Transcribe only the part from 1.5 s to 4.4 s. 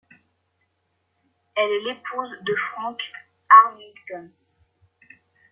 Elle est l'épouse de Frank Armington.